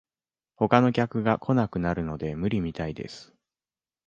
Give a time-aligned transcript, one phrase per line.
[0.55, 3.35] 他の客が来なくなるので無理みたいです